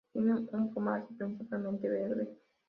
Tiene 0.11 0.33
un 0.33 0.47
plumaje 0.71 1.05
principalmente 1.15 1.87
verde. 1.87 2.27